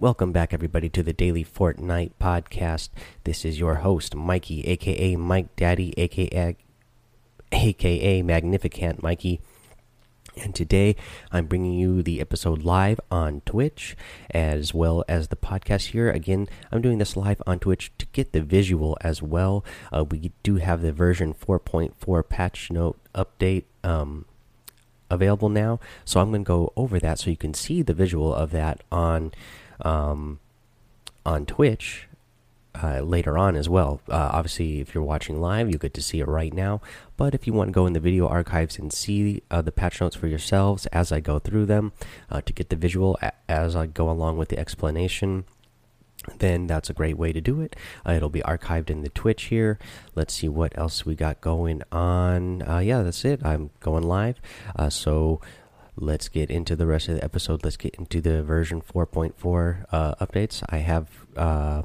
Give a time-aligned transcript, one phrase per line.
[0.00, 2.90] Welcome back, everybody, to the Daily Fortnite podcast.
[3.24, 6.56] This is your host, Mikey, aka Mike Daddy, aka
[7.50, 9.40] aka Magnificent Mikey.
[10.40, 10.94] And today
[11.32, 13.96] I'm bringing you the episode live on Twitch
[14.30, 16.12] as well as the podcast here.
[16.12, 19.64] Again, I'm doing this live on Twitch to get the visual as well.
[19.92, 24.26] Uh, we do have the version 4.4 patch note update um,
[25.10, 25.80] available now.
[26.04, 28.84] So I'm going to go over that so you can see the visual of that
[28.92, 29.32] on
[29.82, 30.40] um,
[31.24, 32.08] on Twitch
[32.82, 34.00] uh, later on as well.
[34.08, 36.80] Uh, obviously, if you're watching live, you get to see it right now.
[37.16, 40.00] But if you want to go in the video archives and see uh, the patch
[40.00, 41.92] notes for yourselves as I go through them
[42.30, 43.18] uh, to get the visual
[43.48, 45.44] as I go along with the explanation,
[46.38, 47.74] then that's a great way to do it.
[48.06, 49.78] Uh, it'll be archived in the Twitch here.
[50.14, 52.62] Let's see what else we got going on.
[52.62, 53.44] Uh, yeah, that's it.
[53.44, 54.40] I'm going live.
[54.90, 55.40] so
[56.00, 57.64] let's get into the rest of the episode.
[57.64, 60.62] Let's get into the version 4.4 uh, updates.
[60.68, 61.82] I have uh,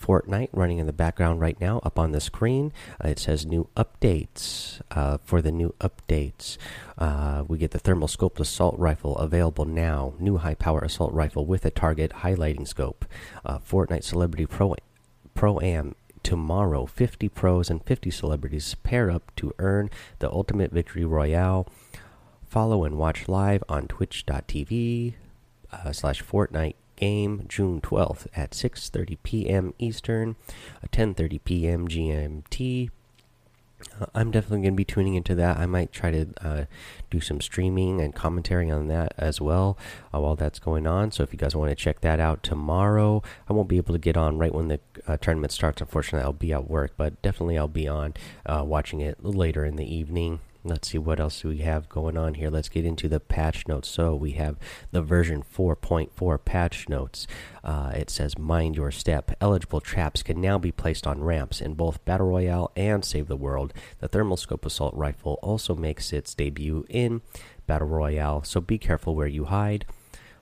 [0.00, 2.72] Fortnite running in the background right now up on the screen.
[3.04, 4.80] Uh, it says new updates.
[4.90, 6.56] Uh, for the new updates,
[6.98, 10.14] uh, we get the thermal scoped assault rifle available now.
[10.18, 13.04] New high power assault rifle with a target highlighting scope.
[13.44, 14.74] Uh, Fortnite Celebrity Pro
[15.34, 21.04] Pro Am tomorrow 50 pros and 50 celebrities pair up to earn the ultimate victory
[21.04, 21.66] royale
[22.50, 25.14] follow and watch live on twitch.tv
[25.72, 29.74] uh, slash fortnite game June 12th at 6:30 p.m.
[29.78, 30.34] Eastern,
[30.90, 31.88] 10:30 uh, p.m.
[31.88, 32.90] GMT.
[33.98, 35.58] Uh, I'm definitely going to be tuning into that.
[35.58, 36.64] I might try to uh,
[37.08, 39.78] do some streaming and commentary on that as well
[40.12, 41.12] uh, while that's going on.
[41.12, 44.00] So if you guys want to check that out tomorrow, I won't be able to
[44.00, 45.80] get on right when the uh, tournament starts.
[45.80, 48.14] Unfortunately, I'll be at work, but definitely I'll be on
[48.46, 50.40] watching it later in the evening.
[50.62, 52.50] Let's see what else we have going on here.
[52.50, 53.88] Let's get into the patch notes.
[53.88, 54.58] So we have
[54.92, 57.26] the version 4.4 patch notes.
[57.64, 61.74] Uh, it says, "Mind your step." Eligible traps can now be placed on ramps in
[61.74, 63.72] both Battle Royale and Save the World.
[64.00, 67.22] The thermal scope assault rifle also makes its debut in
[67.66, 69.86] Battle Royale, so be careful where you hide.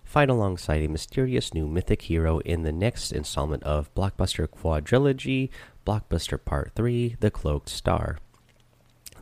[0.03, 5.51] Fight alongside a mysterious new mythic hero in the next installment of Blockbuster Quadrilogy,
[5.87, 8.19] Blockbuster Part 3: The Cloaked Star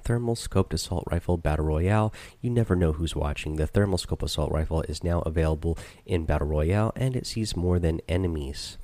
[0.06, 2.14] thermal scoped assault rifle battle royale.
[2.40, 3.56] You never know who's watching.
[3.56, 7.80] The thermal scope assault rifle is now available in battle royale, and it sees more
[7.80, 8.78] than enemies.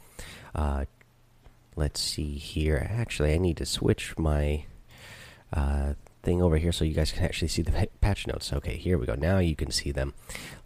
[0.52, 0.86] Uh,
[1.76, 2.88] let's see here.
[2.90, 4.64] Actually, I need to switch my
[5.52, 5.94] uh,
[6.24, 8.52] thing over here so you guys can actually see the patch notes.
[8.52, 9.14] Okay, here we go.
[9.14, 10.14] Now you can see them.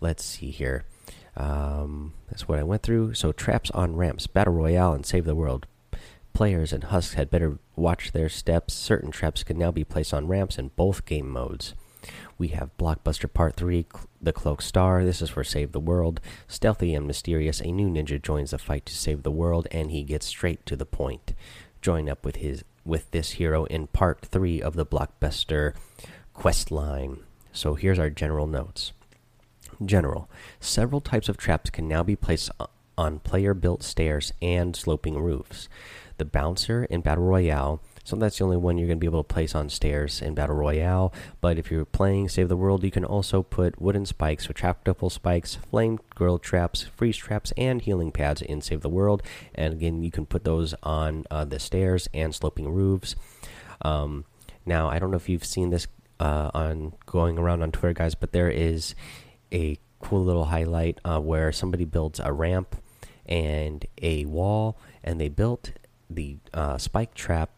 [0.01, 0.85] Let's see here.
[1.37, 3.13] Um, that's what I went through.
[3.13, 5.67] So traps on ramps, battle royale, and save the world
[6.37, 8.75] players and Husks had better watch their steps.
[8.75, 11.73] Certain traps can now be placed on ramps in both game modes.
[12.37, 13.87] We have Blockbuster Part 3,
[14.21, 15.03] The Cloak Star.
[15.03, 16.21] This is for Save the World.
[16.47, 20.03] Stealthy and mysterious, a new ninja joins the fight to save the world, and he
[20.03, 21.33] gets straight to the point.
[21.81, 25.73] Join up with his with this hero in Part 3 of the Blockbuster
[26.35, 27.21] quest line.
[27.55, 28.93] So here's our general notes.
[29.83, 30.29] General,
[30.61, 32.51] several types of traps can now be placed
[32.99, 35.69] on player built stairs and sloping roofs
[36.19, 37.83] the bouncer in Battle Royale.
[38.05, 40.35] So that's the only one you're going to be able to place on stairs in
[40.35, 41.13] Battle Royale.
[41.41, 45.57] But if you're playing Save the World, you can also put wooden spikes, trapdoor spikes,
[45.57, 49.23] flame grill traps, freeze traps, and healing pads in Save the World.
[49.55, 53.17] And again, you can put those on uh, the stairs and sloping roofs.
[53.83, 54.25] Um,
[54.65, 55.89] now, I don't know if you've seen this
[56.21, 58.95] uh, on going around on Twitter, guys, but there is
[59.53, 62.77] a cool little highlight uh, where somebody builds a ramp
[63.29, 65.73] and a wall, and they built
[66.09, 67.51] the uh, spike trap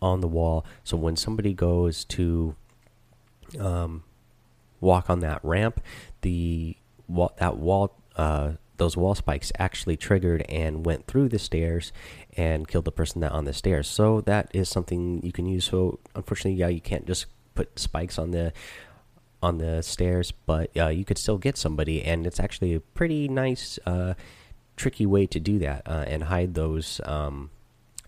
[0.00, 0.64] on the wall.
[0.82, 2.54] So when somebody goes to
[3.58, 4.04] um,
[4.80, 5.80] walk on that ramp,
[6.22, 6.76] the
[7.38, 11.92] that wall uh, those wall spikes actually triggered and went through the stairs
[12.36, 13.88] and killed the person that on the stairs.
[13.88, 15.66] So that is something you can use.
[15.66, 18.52] So unfortunately, yeah, you can't just put spikes on the
[19.42, 23.28] on the stairs, but uh, you could still get somebody, and it's actually a pretty
[23.28, 24.14] nice, uh,
[24.76, 27.50] tricky way to do that uh, and hide those um,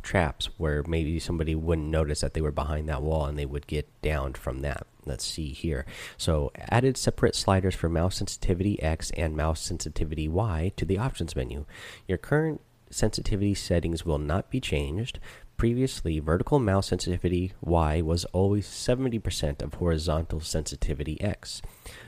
[0.03, 3.67] traps where maybe somebody wouldn't notice that they were behind that wall and they would
[3.67, 4.87] get downed from that.
[5.05, 5.87] Let's see here.
[6.17, 11.37] So, added separate sliders for mouse sensitivity X and mouse sensitivity Y to the options
[11.37, 11.65] menu.
[12.09, 12.61] Your current
[12.91, 15.19] sensitivity settings will not be changed.
[15.57, 21.63] Previously, vertical mouse sensitivity Y was always 70% of horizontal sensitivity X.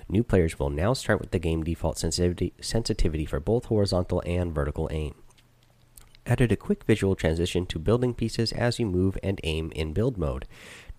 [0.09, 4.55] New players will now start with the game default sensitivity, sensitivity for both horizontal and
[4.55, 5.15] vertical aim
[6.29, 10.19] added a quick visual transition to building pieces as you move and aim in build
[10.19, 10.47] mode.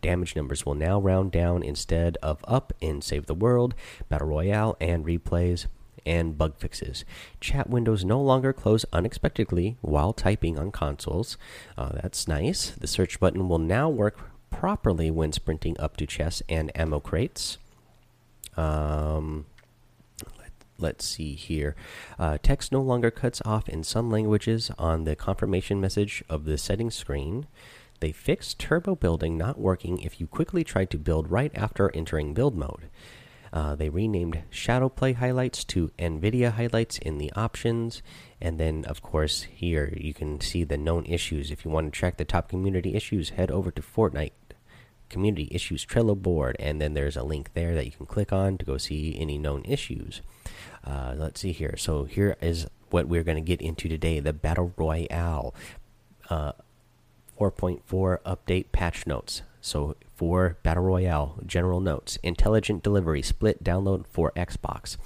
[0.01, 3.75] Damage numbers will now round down instead of up in Save the World,
[4.09, 5.67] Battle Royale, and replays.
[6.05, 7.05] And bug fixes.
[7.39, 11.37] Chat windows no longer close unexpectedly while typing on consoles.
[11.77, 12.71] Uh, that's nice.
[12.71, 14.19] The search button will now work
[14.49, 17.57] properly when sprinting up to chests and ammo crates.
[18.57, 19.45] Um,
[20.79, 21.75] let, us see here.
[22.17, 26.57] Uh, text no longer cuts off in some languages on the confirmation message of the
[26.57, 27.47] settings screen.
[27.99, 32.33] They fixed turbo building not working if you quickly tried to build right after entering
[32.33, 32.89] build mode.
[33.51, 38.01] Uh, they renamed Shadowplay highlights to NVIDIA highlights in the options.
[38.39, 41.51] And then, of course, here you can see the known issues.
[41.51, 44.31] If you want to track the top community issues, head over to Fortnite
[45.09, 46.55] Community Issues Trello board.
[46.59, 49.37] And then there's a link there that you can click on to go see any
[49.37, 50.21] known issues.
[50.85, 51.75] Uh, let's see here.
[51.77, 55.53] So, here is what we're going to get into today the Battle Royale.
[56.29, 56.53] Uh,
[57.39, 59.41] 4.4 update patch notes.
[59.61, 64.97] So for Battle Royale, general notes, intelligent delivery, split download for Xbox.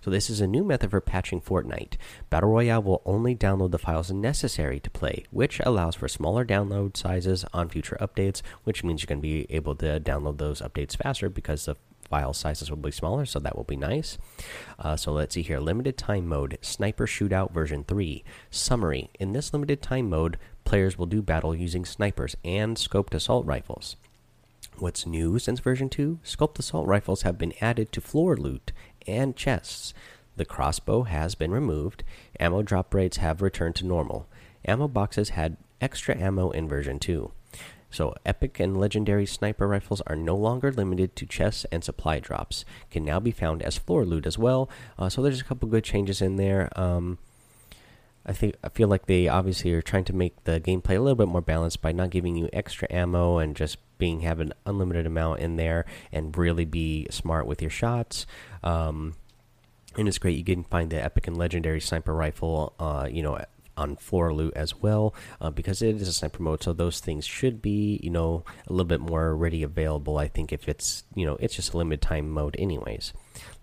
[0.00, 1.94] So this is a new method for patching Fortnite.
[2.30, 6.96] Battle Royale will only download the files necessary to play, which allows for smaller download
[6.96, 10.96] sizes on future updates, which means you're going to be able to download those updates
[10.96, 11.76] faster because the
[12.12, 14.18] file sizes will be smaller, so that will be nice.
[14.78, 18.22] Uh, so let's see here limited time mode, Sniper Shootout version 3.
[18.50, 20.38] Summary In this limited time mode,
[20.72, 23.96] players will do battle using snipers and scoped assault rifles.
[24.78, 26.20] What's new since version 2?
[26.24, 28.72] Scoped assault rifles have been added to floor loot
[29.06, 29.92] and chests.
[30.38, 32.04] The crossbow has been removed.
[32.40, 34.26] Ammo drop rates have returned to normal.
[34.64, 37.30] Ammo boxes had extra ammo in version 2.
[37.90, 42.64] So, epic and legendary sniper rifles are no longer limited to chests and supply drops.
[42.90, 44.70] Can now be found as floor loot as well.
[44.98, 46.70] Uh, so, there's a couple good changes in there.
[46.80, 47.18] Um,
[48.24, 51.16] I think I feel like they obviously are trying to make the gameplay a little
[51.16, 55.06] bit more balanced by not giving you extra ammo and just being have an unlimited
[55.06, 58.26] amount in there and really be smart with your shots.
[58.62, 59.14] Um,
[59.96, 63.44] and it's great you can find the epic and legendary sniper rifle, uh, you know,
[63.76, 67.24] on floor loot as well uh, because it is a sniper mode so those things
[67.24, 71.24] should be you know a little bit more ready available i think if it's you
[71.24, 73.12] know it's just a limited time mode anyways.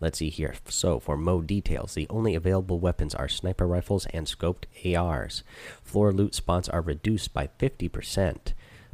[0.02, 0.56] Let's see here.
[0.68, 4.66] So for mode details the only available weapons are sniper rifles and scoped
[4.98, 5.44] ars
[5.84, 8.54] floor loot spots are reduced by 50%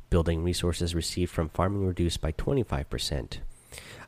[0.09, 3.37] building resources received from farming reduced by 25%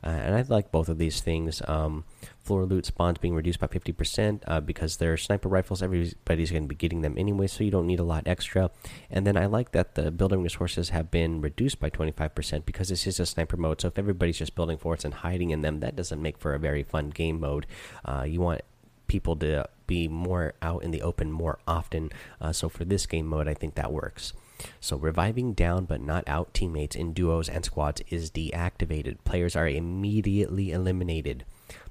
[0.04, 1.60] uh, and I like both of these things.
[1.66, 2.04] Um,
[2.48, 5.82] floor loot spawns being reduced by 50% uh, because they're sniper rifles.
[5.82, 8.70] Everybody's going to be getting them anyway, so you don't need a lot extra.
[9.10, 13.06] And then I like that the building resources have been reduced by 25% because this
[13.06, 13.82] is a sniper mode.
[13.82, 16.58] So if everybody's just building forts and hiding in them, that doesn't make for a
[16.58, 17.66] very fun game mode.
[18.02, 18.62] Uh, you want
[19.08, 22.10] people to be more out in the open more often.
[22.40, 24.32] Uh, so for this game mode, I think that works.
[24.80, 29.18] So reviving down but not out teammates in duos and squads is deactivated.
[29.24, 31.44] Players are immediately eliminated.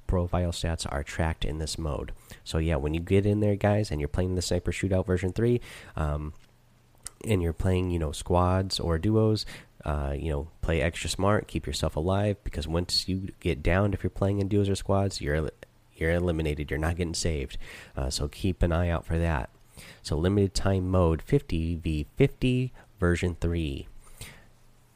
[0.07, 2.11] Profile stats are tracked in this mode.
[2.43, 5.31] So yeah, when you get in there, guys, and you're playing the Sniper Shootout version
[5.31, 5.61] three,
[5.95, 6.33] um,
[7.25, 9.45] and you're playing, you know, squads or duos,
[9.85, 14.03] uh, you know, play extra smart, keep yourself alive because once you get downed, if
[14.03, 15.49] you're playing in duos or squads, you're
[15.95, 16.69] you're eliminated.
[16.69, 17.57] You're not getting saved.
[17.95, 19.49] Uh, so keep an eye out for that.
[20.01, 23.87] So limited time mode 50 v 50 version 3.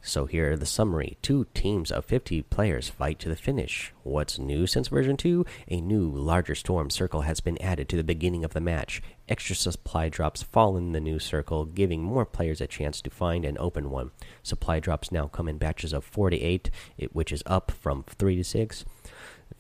[0.03, 1.17] So here the summary.
[1.21, 3.93] Two teams of 50 players fight to the finish.
[4.03, 5.45] What's new since version 2?
[5.67, 9.01] A new, larger storm circle has been added to the beginning of the match.
[9.29, 13.45] Extra supply drops fall in the new circle, giving more players a chance to find
[13.45, 14.11] and open one.
[14.41, 16.71] Supply drops now come in batches of 4 to 8,
[17.11, 18.85] which is up from 3 to 6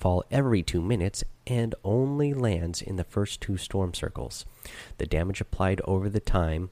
[0.01, 4.45] fall every two minutes and only lands in the first two storm circles.
[4.97, 6.71] The damage applied over the time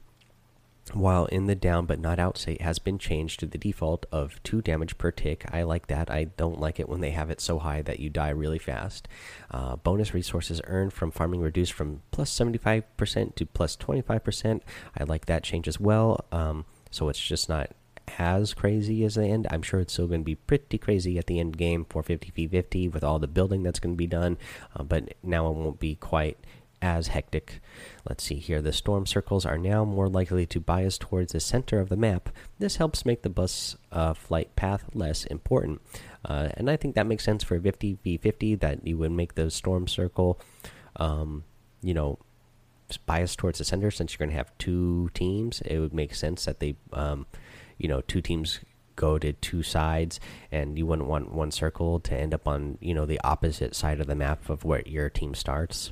[0.94, 4.42] while in the down but not out state has been changed to the default of
[4.42, 5.44] 2 damage per tick.
[5.50, 6.10] I like that.
[6.10, 9.08] I don't like it when they have it so high that you die really fast.
[9.50, 14.60] Uh, bonus resources earned from farming reduced from plus 75% to plus 25%.
[14.98, 16.24] I like that change as well.
[16.32, 17.70] Um, so it's just not
[18.18, 19.46] as crazy as the end.
[19.50, 22.30] I'm sure it's still going to be pretty crazy at the end game for 50
[22.30, 24.38] v 50 with all the building that's going to be done,
[24.74, 26.38] uh, but now it won't be quite
[26.82, 27.60] as hectic.
[28.08, 28.62] Let's see here.
[28.62, 32.30] The storm circles are now more likely to bias towards the center of the map.
[32.58, 35.80] This helps make the bus uh, flight path less important.
[36.24, 39.34] Uh, and I think that makes sense for 50 v 50 that you would make
[39.34, 40.40] the storm circle,
[40.96, 41.44] um,
[41.82, 42.18] you know,
[43.06, 45.60] bias towards the center since you're going to have two teams.
[45.62, 46.76] It would make sense that they.
[46.92, 47.26] Um,
[47.80, 48.60] you know two teams
[48.94, 50.20] go to two sides
[50.52, 53.98] and you wouldn't want one circle to end up on you know the opposite side
[54.00, 55.90] of the map of where your team starts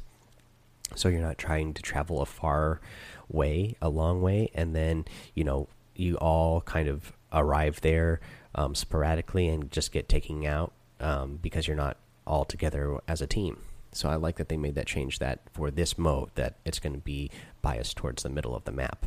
[0.94, 2.80] so you're not trying to travel a far
[3.28, 5.04] way a long way and then
[5.34, 8.20] you know you all kind of arrive there
[8.54, 13.26] um, sporadically and just get taken out um, because you're not all together as a
[13.26, 13.58] team
[13.92, 16.92] So I like that they made that change that for this mode that it's going
[16.92, 17.30] to be
[17.62, 19.06] biased towards the middle of the map.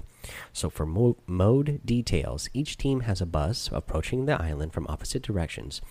[0.53, 5.21] So for mo mode details, each team has a bus approaching the island from opposite
[5.23, 5.81] directions.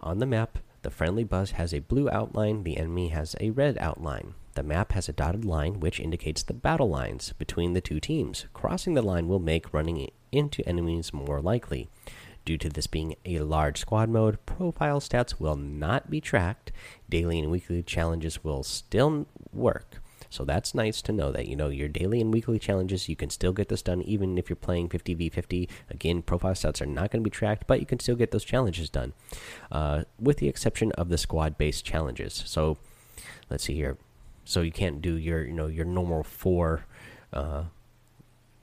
[0.00, 3.78] On the map, the friendly bus has a blue outline, the enemy has a red
[3.78, 4.34] outline.
[4.54, 8.46] The map has a dotted line which indicates the battle lines between the two teams.
[8.52, 11.88] Crossing the line will make running into enemies more likely.
[12.44, 16.72] Due to this being a large squad mode, profile stats will not be tracked.
[17.08, 20.02] Daily and weekly challenges will still work.
[20.28, 23.28] So that's nice to know that you know your daily and weekly challenges you can
[23.28, 25.68] still get this done even if you're playing 50v50.
[25.90, 28.44] Again, profile stats are not going to be tracked, but you can still get those
[28.44, 29.12] challenges done,
[29.70, 32.42] uh, with the exception of the squad-based challenges.
[32.46, 32.78] So
[33.50, 33.98] let's see here.
[34.44, 36.84] So you can't do your you know your normal four
[37.32, 37.64] uh,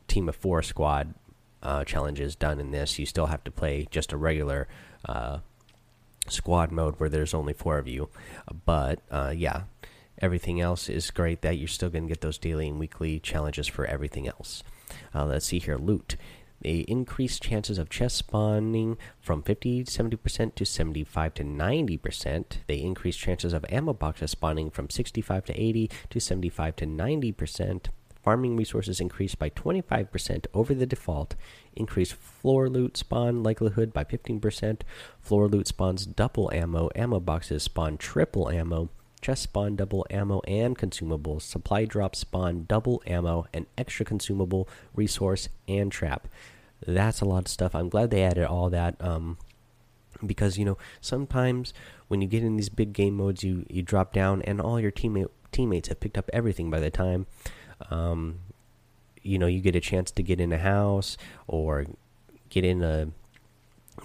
[0.07, 1.13] team of four squad
[1.63, 3.00] uh, challenges done in this.
[3.00, 4.67] You still have to play just a regular
[5.05, 5.39] uh,
[6.27, 8.09] squad mode where there's only four of you.
[8.65, 9.63] But uh, yeah,
[10.21, 11.41] everything else is great.
[11.41, 14.63] That you're still going to get those daily and weekly challenges for everything else.
[15.13, 16.15] Uh, let's see here, loot.
[16.62, 22.46] They increase chances of chest spawning from 50 70% to 75 to 90%.
[22.68, 27.88] They increase chances of ammo boxes spawning from 65 to 80 to 75 to 90%
[28.22, 31.36] farming resources increased by 25% over the default,
[31.75, 34.82] increased floor loot spawn likelihood by 15%,
[35.22, 38.89] floor loot spawns double ammo, ammo boxes spawn triple ammo,
[39.22, 45.50] chest spawn double ammo and consumables, supply drop spawn double ammo, and extra consumable, resource,
[45.68, 46.28] and trap.
[46.86, 47.76] That's a lot of stuff.
[47.76, 48.96] I'm glad they added all that.
[49.00, 49.38] Um,
[50.26, 51.74] because you know sometimes
[52.10, 54.92] when you get in these big game modes, you you drop down and all your
[54.92, 57.26] teammate teammates have picked up everything by the time
[57.90, 58.40] um,
[59.22, 61.86] you know you get a chance to get in a house or
[62.50, 63.10] get in a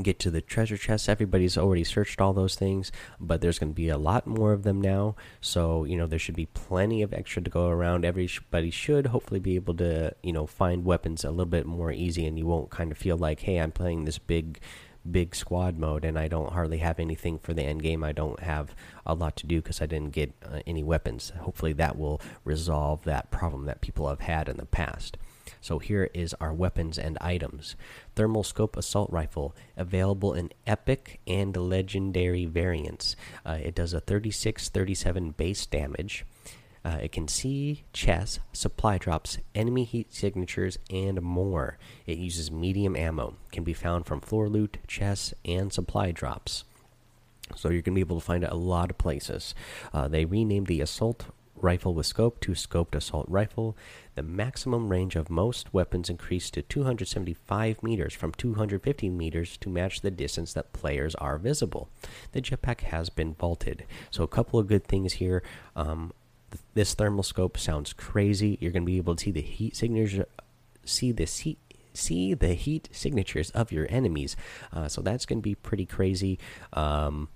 [0.02, 3.74] get to the treasure chests everybody's already searched all those things but there's going to
[3.74, 7.12] be a lot more of them now so you know there should be plenty of
[7.12, 11.30] extra to go around everybody should hopefully be able to you know find weapons a
[11.30, 14.18] little bit more easy and you won't kind of feel like hey i'm playing this
[14.18, 14.60] big
[15.10, 18.02] big squad mode and I don't hardly have anything for the end game.
[18.02, 18.74] I don't have
[19.04, 21.32] a lot to do because I didn't get uh, any weapons.
[21.40, 25.18] Hopefully, that will resolve that problem that people have had in the past.
[25.64, 27.75] So, here is our weapons and items
[28.16, 33.16] Thermal Scope Assault Rifle, available in epic and legendary variants.
[33.47, 36.26] Uh, it does a 36 37 base damage.
[36.85, 41.78] Uh, it can see chests, supply drops, enemy heat signatures, and more.
[42.04, 43.37] It uses medium ammo.
[43.50, 46.64] Can be found from floor loot, chests, and supply drops.
[47.56, 49.54] So you're going to be able to find it a lot of places.
[49.94, 51.25] Uh, they renamed the assault
[51.56, 53.76] rifle with scope to scoped assault rifle.
[54.14, 60.00] The maximum range of most weapons increased to 275 meters from 250 meters to match
[60.00, 61.88] the distance that players are visible.
[62.32, 63.84] The jetpack has been vaulted.
[64.11, 65.42] So a couple of good things here.
[65.75, 66.12] Um,
[66.75, 68.58] this thermal scope sounds crazy.
[68.61, 70.26] You're going to be able to see the heat signatures,
[70.84, 71.58] see the heat,
[71.92, 74.37] see the heat signatures of your enemies.
[74.73, 76.38] Uh, so that's going to be pretty crazy.
[76.73, 77.28] Um,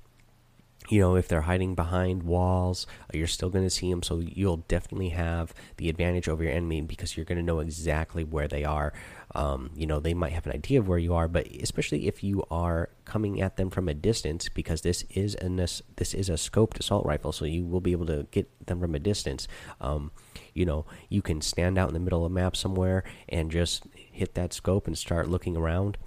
[0.89, 4.03] you know, if they're hiding behind walls, you're still going to see them.
[4.03, 8.25] So you'll definitely have the advantage over your enemy because you're going to know exactly
[8.25, 8.93] where they are.
[9.35, 12.25] Um, you know, they might have an idea of where you are, but especially if
[12.25, 15.49] you are coming at them from a distance, because this is a
[15.97, 18.95] this is a scoped assault rifle, so you will be able to get them from
[18.95, 19.47] a distance.
[19.83, 20.11] Um,
[20.55, 23.85] you know, you can stand out in the middle of a map somewhere and just
[23.95, 25.99] hit that scope and start looking around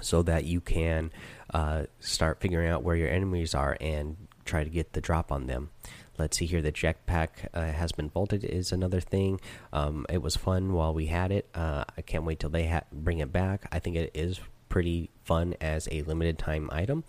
[0.00, 1.10] so that you can
[1.52, 5.46] uh, start figuring out where your enemies are and try to get the drop on
[5.46, 5.70] them.
[6.18, 6.60] Let's see here.
[6.60, 9.40] The jetpack uh, has been vaulted is another thing.
[9.72, 11.48] Um, it was fun while we had it.
[11.54, 13.68] Uh, I can't wait till they bring it back.
[13.70, 17.04] I think it is pretty fun as a limited time item.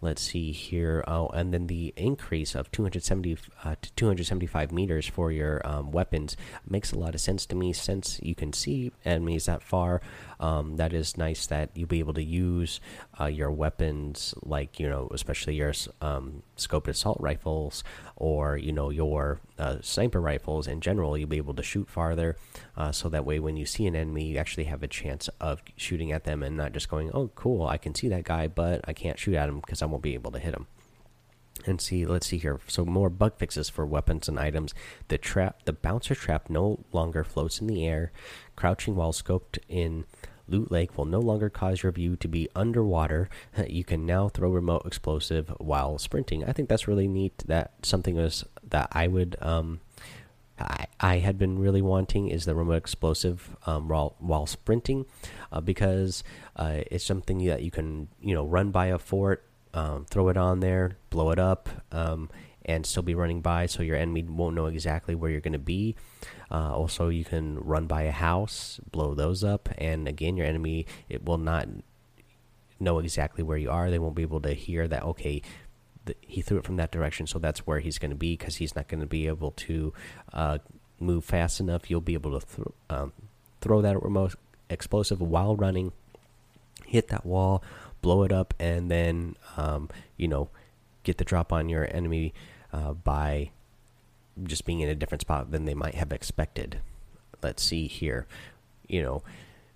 [0.00, 1.02] Let's see here.
[1.08, 6.36] Oh, and then the increase of 270 uh, to 275 meters for your um, weapons
[6.68, 10.00] makes a lot of sense to me since you can see enemies that far.
[10.38, 12.80] Um, that is nice that you'll be able to use
[13.18, 17.82] uh, your weapons, like you know, especially your um, scoped assault rifles
[18.16, 21.16] or you know your uh, sniper rifles in general.
[21.16, 22.36] You'll be able to shoot farther,
[22.76, 25.62] uh, so that way when you see an enemy, you actually have a chance of
[25.76, 28.80] shooting at them and not just going, "Oh, cool." I can see that guy, but
[28.84, 30.66] I can't shoot at him because I won't be able to hit him.
[31.66, 32.60] And see, let's see here.
[32.66, 34.74] So more bug fixes for weapons and items.
[35.08, 38.12] The trap, the bouncer trap, no longer floats in the air.
[38.56, 40.04] Crouching while scoped in
[40.46, 43.28] Loot Lake will no longer cause your view to be underwater.
[43.66, 46.44] You can now throw remote explosive while sprinting.
[46.44, 47.38] I think that's really neat.
[47.46, 49.80] That something was that I would um,
[50.58, 55.06] I, I had been really wanting is the remote explosive um, while while sprinting,
[55.52, 56.22] uh, because
[56.56, 60.36] uh, it's something that you can you know run by a fort, um, throw it
[60.36, 62.30] on there, blow it up, um,
[62.64, 65.58] and still be running by, so your enemy won't know exactly where you're going to
[65.58, 65.96] be.
[66.50, 70.86] Uh, also, you can run by a house, blow those up, and again, your enemy
[71.08, 71.68] it will not
[72.80, 73.90] know exactly where you are.
[73.90, 75.02] They won't be able to hear that.
[75.02, 75.42] Okay,
[76.20, 78.76] he threw it from that direction, so that's where he's going to be because he's
[78.76, 79.92] not going to be able to
[80.32, 80.58] uh,
[81.00, 81.90] move fast enough.
[81.90, 83.12] You'll be able to th um,
[83.60, 84.34] throw that remote
[84.68, 85.92] explosive while running,
[86.86, 87.62] hit that wall,
[88.02, 90.50] blow it up, and then um, you know
[91.02, 92.32] get the drop on your enemy
[92.72, 93.50] uh, by
[94.42, 96.80] just being in a different spot than they might have expected.
[97.42, 98.26] Let's see here.
[98.88, 99.22] You know,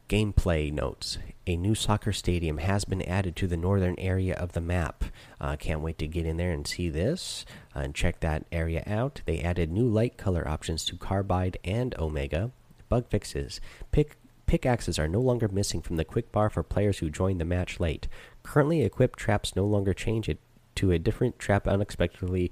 [0.09, 1.19] gameplay notes.
[1.47, 5.05] A new soccer stadium has been added to the northern area of the map.
[5.41, 7.45] Uh, can't wait to get in there and see this
[7.77, 9.23] uh, and check that area out.
[9.27, 12.51] They added new light color options to Carbide and Omega.
[12.89, 13.61] Bug fixes.
[13.93, 17.45] Pick Pickaxes are no longer missing from the quick bar for players who join the
[17.45, 18.09] match late.
[18.43, 20.39] Currently equipped traps no longer change it
[20.77, 22.51] to a different trap unexpectedly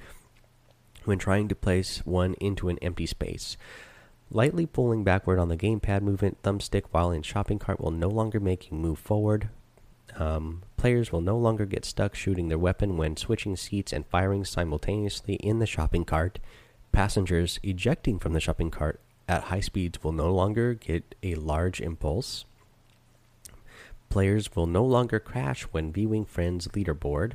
[1.06, 3.56] when trying to place one into an empty space.
[4.30, 8.40] Lightly pulling backward on the gamepad movement thumbstick while in shopping cart will no longer
[8.40, 9.50] make you move forward.
[10.16, 14.44] Um, players will no longer get stuck shooting their weapon when switching seats and firing
[14.44, 16.38] simultaneously in the shopping cart.
[16.90, 21.80] Passengers ejecting from the shopping cart at high speeds will no longer get a large
[21.80, 22.44] impulse.
[24.08, 27.32] Players will no longer crash when viewing friends' leaderboard.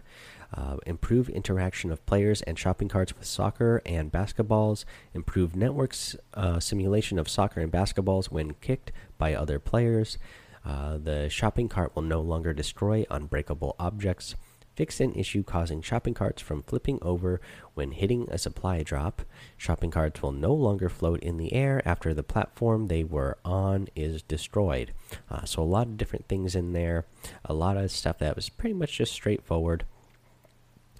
[0.53, 4.83] Uh, improve interaction of players and shopping carts with soccer and basketballs.
[5.13, 10.17] Improve networks uh, simulation of soccer and basketballs when kicked by other players.
[10.65, 14.35] Uh, the shopping cart will no longer destroy unbreakable objects.
[14.75, 17.41] Fix an issue causing shopping carts from flipping over
[17.73, 19.21] when hitting a supply drop.
[19.57, 23.89] Shopping carts will no longer float in the air after the platform they were on
[23.95, 24.93] is destroyed.
[25.29, 27.05] Uh, so, a lot of different things in there.
[27.43, 29.85] A lot of stuff that was pretty much just straightforward.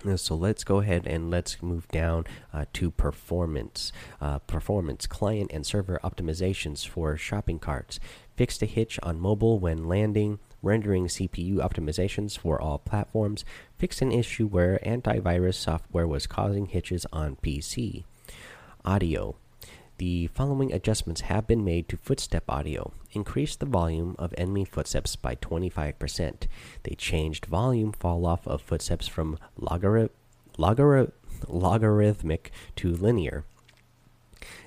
[0.05, 3.91] Uh, so let's go ahead and let's move down uh, to performance.
[4.20, 8.00] Uh, performance, client and server optimizations for shopping carts.
[8.36, 13.46] Fixed a hitch on mobile when landing, rendering CPU optimizations for all platforms.
[13.77, 18.03] Fixed an issue where antivirus software was causing hitches on PC.
[18.83, 19.35] Audio.
[19.98, 22.92] The following adjustments have been made to footstep audio.
[23.13, 26.47] Increase the volume of enemy footsteps by 25%.
[26.83, 30.11] They changed volume fall off of footsteps from logarith
[30.57, 31.11] logarith
[31.47, 33.45] logarithmic to linear.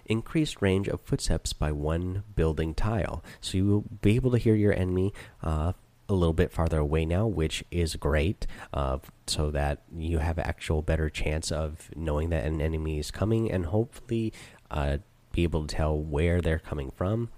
[0.06, 3.22] Increased range of footsteps by one building tile.
[3.40, 5.72] So you will be able to hear your enemy uh,
[6.08, 10.82] a little bit farther away now, which is great, uh, so that you have actual
[10.82, 14.32] better chance of knowing that an enemy is coming and hopefully
[14.70, 14.98] uh,
[15.32, 17.30] be able to tell where they're coming from.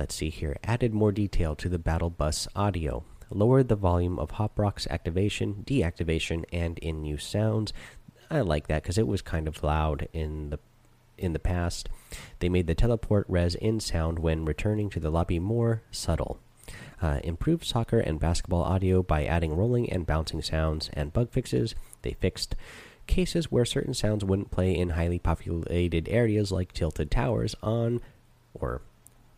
[0.00, 0.56] Let's see here.
[0.64, 3.04] Added more detail to the battle bus audio.
[3.28, 7.74] Lowered the volume of Hop Rock's activation, deactivation, and in use sounds.
[8.30, 10.58] I like that because it was kind of loud in the
[11.18, 11.90] in the past.
[12.38, 16.38] They made the teleport res in sound when returning to the lobby more subtle.
[17.02, 21.74] Uh, improved soccer and basketball audio by adding rolling and bouncing sounds and bug fixes.
[22.00, 22.56] They fixed
[23.06, 28.00] cases where certain sounds wouldn't play in highly populated areas like Tilted Towers on
[28.54, 28.80] or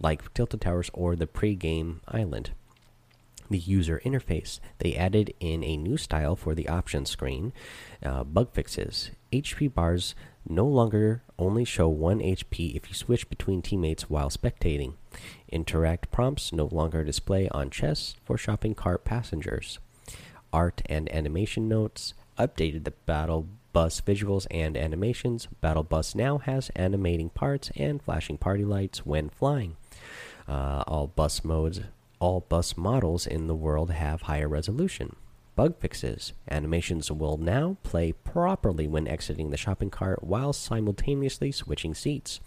[0.03, 2.51] like Tilted Towers or the pre-game island.
[3.51, 4.61] The user interface.
[4.79, 7.53] They added in a new style for the options screen.
[8.03, 9.11] Uh, bug fixes.
[9.33, 10.15] HP bars
[10.49, 14.95] no longer only show 1 HP if you switch between teammates while spectating.
[15.49, 19.79] Interact prompts no longer display on chests for shopping cart passengers.
[20.53, 25.49] Art and animation notes updated the battle bus visuals and animations.
[25.61, 29.77] Battle Bus now has animating parts and flashing party lights when flying.
[30.49, 31.81] Uh, all bus modes,
[32.19, 35.17] all bus models in the world have higher resolution.
[35.55, 36.33] Bug fixes.
[36.51, 42.41] Animations will now play properly when exiting the shopping cart while simultaneously switching seats.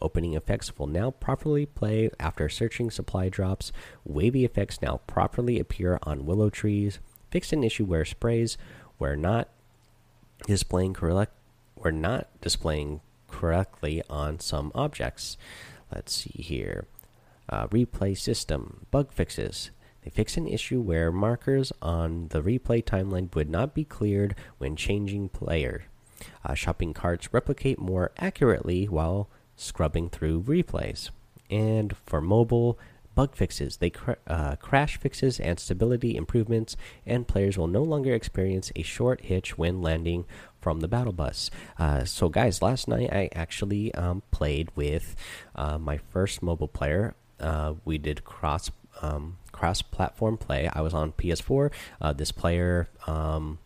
[0.00, 3.72] Opening effects will now properly play after searching supply drops.
[4.04, 6.98] Wavy effects now properly appear on willow trees.
[7.30, 8.56] Fixed an issue where sprays
[8.98, 9.50] were not
[10.46, 11.34] displaying correct
[11.76, 15.36] or not displaying correctly on some objects.
[15.92, 16.86] Let's see here.
[17.48, 19.70] Uh, replay system bug fixes.
[20.02, 24.76] They fix an issue where markers on the replay timeline would not be cleared when
[24.76, 25.84] changing player.
[26.44, 31.10] Uh, shopping carts replicate more accurately while scrubbing through replays.
[31.50, 32.78] And for mobile,
[33.16, 38.14] bug fixes, they cr uh, crash fixes and stability improvements, and players will no longer
[38.14, 40.24] experience a short hitch when landing
[40.60, 41.50] from the battle bus.
[41.78, 45.16] Uh, so, guys, last night I actually um, played with
[45.54, 47.14] uh, my first mobile player.
[47.40, 48.70] Uh, we did cross
[49.02, 50.68] um, cross platform play.
[50.72, 51.70] I was on PS4.
[52.00, 52.88] Uh, this player.
[53.06, 53.58] Um,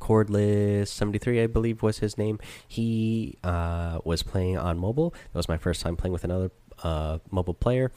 [0.00, 2.40] Cordless seventy three, I believe was his name.
[2.66, 5.14] He uh, was playing on mobile.
[5.32, 6.50] That was my first time playing with another
[6.82, 7.92] uh, mobile player,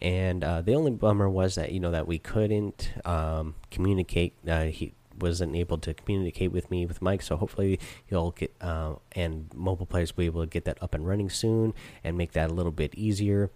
[0.00, 4.34] and uh, the only bummer was that you know that we couldn't um, communicate.
[4.48, 8.94] Uh, he wasn't able to communicate with me with mic, so hopefully he'll get uh,
[9.12, 12.32] and mobile players will be able to get that up and running soon and make
[12.32, 13.52] that a little bit easier.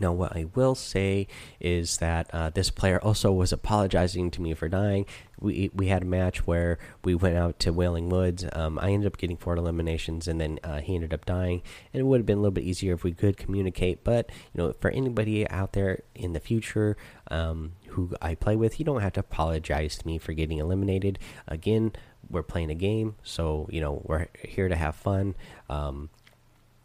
[0.00, 1.26] Now, what I will say
[1.60, 5.06] is that uh, this player also was apologizing to me for dying.
[5.38, 8.44] We we had a match where we went out to Wailing Woods.
[8.52, 11.62] Um, I ended up getting four eliminations, and then uh, he ended up dying.
[11.92, 14.02] And it would have been a little bit easier if we could communicate.
[14.02, 16.96] But you know, for anybody out there in the future
[17.30, 21.18] um, who I play with, you don't have to apologize to me for getting eliminated.
[21.46, 21.92] Again,
[22.30, 25.34] we're playing a game, so you know we're here to have fun.
[25.68, 26.10] Um,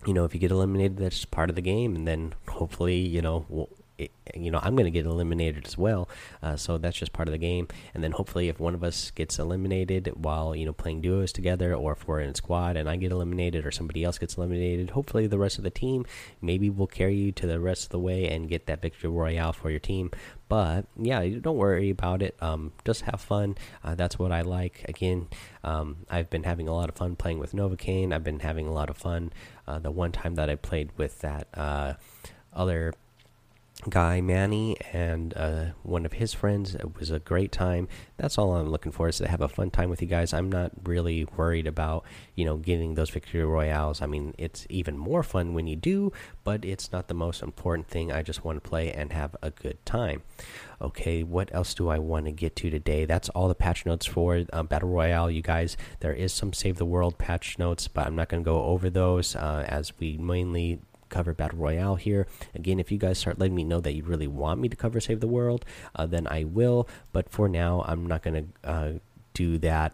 [0.05, 3.21] you know, if you get eliminated, that's part of the game, and then hopefully, you
[3.21, 3.69] know,
[4.01, 6.09] it, you know, I'm going to get eliminated as well.
[6.41, 7.67] Uh, so that's just part of the game.
[7.93, 11.73] And then hopefully, if one of us gets eliminated while you know playing duos together,
[11.73, 14.91] or if we're in a squad and I get eliminated, or somebody else gets eliminated,
[14.91, 16.05] hopefully the rest of the team
[16.41, 19.53] maybe will carry you to the rest of the way and get that victory royale
[19.53, 20.11] for your team.
[20.49, 22.35] But yeah, don't worry about it.
[22.41, 23.57] Um, just have fun.
[23.83, 24.83] Uh, that's what I like.
[24.89, 25.27] Again,
[25.63, 28.13] um, I've been having a lot of fun playing with Novocaine.
[28.13, 29.31] I've been having a lot of fun.
[29.71, 31.93] Uh, the one time that I played with that uh,
[32.51, 32.93] other
[33.89, 36.75] guy Manny and uh, one of his friends.
[36.75, 37.87] It was a great time.
[38.17, 40.33] That's all I'm looking for is to have a fun time with you guys.
[40.33, 44.01] I'm not really worried about you know getting those victory royales.
[44.01, 46.11] I mean, it's even more fun when you do,
[46.43, 48.11] but it's not the most important thing.
[48.11, 50.23] I just want to play and have a good time.
[50.81, 53.05] Okay, what else do I want to get to today?
[53.05, 55.77] That's all the patch notes for uh, Battle Royale, you guys.
[55.99, 58.89] There is some Save the World patch notes, but I'm not going to go over
[58.89, 60.81] those uh, as we mainly
[61.12, 62.26] cover Battle Royale here.
[62.56, 65.00] Again, if you guys start letting me know that you really want me to cover
[65.00, 65.63] Save the World,
[65.95, 66.88] uh, then I will.
[67.13, 68.91] But for now, I'm not going to uh,
[69.36, 69.93] do that.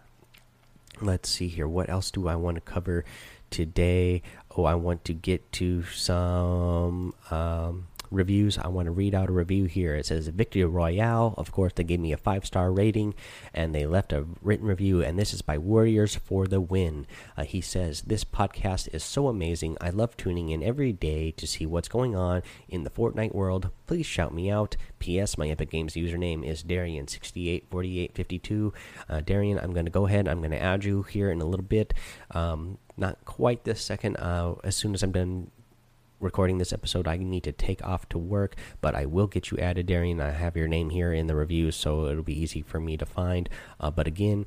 [1.01, 1.67] Let's see here.
[1.67, 3.03] What else do I want to cover
[3.49, 4.21] today?
[4.55, 7.13] Oh, I want to get to some.
[7.29, 8.57] Um, reviews.
[8.57, 9.95] I want to read out a review here.
[9.95, 11.33] It says Victory Royale.
[11.37, 13.15] Of course, they gave me a five star rating
[13.53, 15.03] and they left a written review.
[15.03, 17.07] And this is by Warriors for the Win.
[17.35, 19.77] Uh, he says, This podcast is so amazing.
[19.81, 23.69] I love tuning in every day to see what's going on in the Fortnite world.
[23.85, 24.75] Please shout me out.
[24.99, 25.37] P.S.
[25.37, 28.73] My Epic Games username is Darian684852.
[29.09, 30.27] Uh, Darian, I'm going to go ahead.
[30.27, 31.93] I'm going to add you here in a little bit.
[32.31, 34.17] Um, not quite this second.
[34.17, 35.51] Uh, as soon as I'm done
[36.19, 39.57] recording this episode, I need to take off to work, but I will get you
[39.57, 40.19] added, Darian.
[40.19, 43.05] I have your name here in the reviews, so it'll be easy for me to
[43.05, 43.49] find.
[43.79, 44.45] Uh, but again,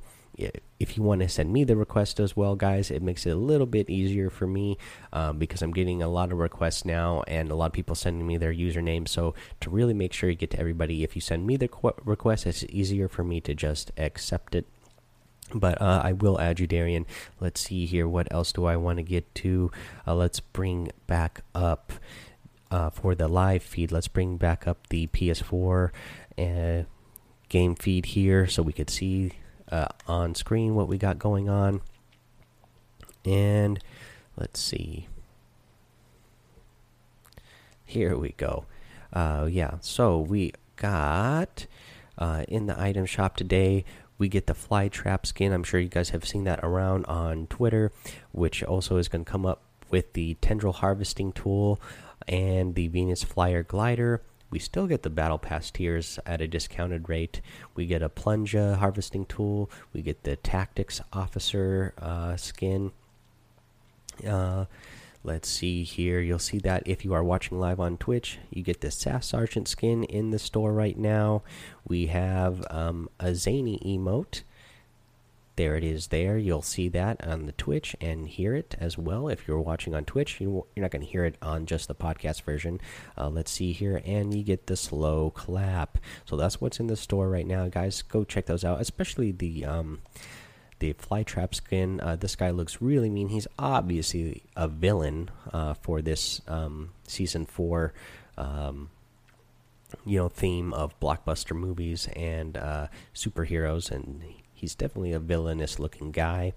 [0.78, 3.36] if you want to send me the request as well, guys, it makes it a
[3.36, 4.78] little bit easier for me
[5.12, 8.26] um, because I'm getting a lot of requests now and a lot of people sending
[8.26, 9.06] me their username.
[9.06, 11.68] So, to really make sure you get to everybody, if you send me the
[12.04, 14.66] request, it's easier for me to just accept it
[15.54, 17.06] but uh, I will add you, Darian.
[17.40, 18.08] Let's see here.
[18.08, 19.70] What else do I want to get to?
[20.06, 21.92] Uh, let's bring back up
[22.70, 23.92] uh, for the live feed.
[23.92, 25.90] Let's bring back up the PS4
[26.38, 26.82] uh,
[27.48, 29.32] game feed here so we could see
[29.70, 31.80] uh, on screen what we got going on.
[33.24, 33.80] And
[34.36, 35.08] let's see.
[37.84, 38.66] Here we go.
[39.12, 41.66] Uh, yeah, so we got
[42.48, 43.84] in the item shop today
[44.20, 45.50] we get the fly trap skin.
[45.52, 47.90] I'm sure you guys have seen that around on Twitter,
[48.32, 51.80] which also is going to come up with the tendril harvesting tool
[52.28, 54.20] and the Venus Flyer glider.
[54.50, 57.40] We still get the battle pass tiers at a discounted rate.
[57.74, 59.70] We get a Plunger harvesting tool.
[59.94, 62.92] We get the tactics officer uh, skin.
[64.26, 64.66] Uh,
[65.22, 66.18] Let's see here.
[66.20, 69.68] You'll see that if you are watching live on Twitch, you get the SAS Sergeant
[69.68, 71.42] skin in the store right now.
[71.86, 74.42] We have um, a zany emote.
[75.56, 76.06] There it is.
[76.06, 79.28] There you'll see that on the Twitch and hear it as well.
[79.28, 82.40] If you're watching on Twitch, you're not going to hear it on just the podcast
[82.44, 82.80] version.
[83.18, 85.98] Uh, let's see here, and you get the slow clap.
[86.24, 88.00] So that's what's in the store right now, guys.
[88.00, 89.66] Go check those out, especially the.
[89.66, 89.98] Um,
[90.80, 92.00] the flytrap skin.
[92.00, 93.28] Uh, this guy looks really mean.
[93.28, 97.92] He's obviously a villain uh, for this um, season four,
[98.36, 98.90] um,
[100.04, 104.22] you know, theme of blockbuster movies and uh, superheroes, and
[104.54, 106.54] he's definitely a villainous looking guy.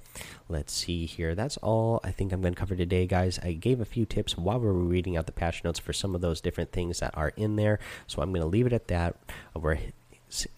[0.50, 1.36] Let's see here.
[1.36, 3.40] That's all I think I'm going to cover today, guys.
[3.44, 6.16] I gave a few tips while we were reading out the patch notes for some
[6.16, 8.88] of those different things that are in there, so I'm going to leave it at
[8.88, 9.16] that.
[9.54, 9.80] We're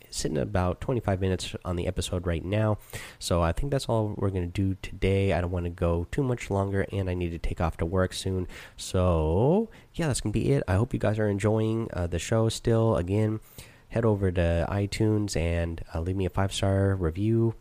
[0.10, 2.78] sitting about 25 minutes on the episode right now.
[3.20, 5.34] So I think that's all we're going to do today.
[5.34, 7.86] I don't want to go too much longer and I need to take off to
[7.86, 8.48] work soon.
[8.78, 10.64] So, yeah, that's going to be it.
[10.68, 12.96] I hope you guys are enjoying uh, the show still.
[12.96, 13.42] Again,
[13.90, 17.56] head over to iTunes and uh, leave me a five star review.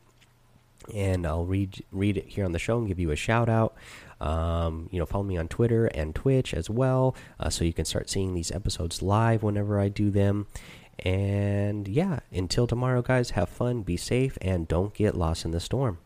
[0.95, 3.75] And I'll read read it here on the show and give you a shout out.
[4.21, 7.85] Um, you know, follow me on Twitter and Twitch as well, uh, so you can
[7.85, 10.47] start seeing these episodes live whenever I do them.
[11.01, 15.61] And yeah, until tomorrow, guys, have fun, be safe, and don't get lost in the
[15.61, 15.99] storm.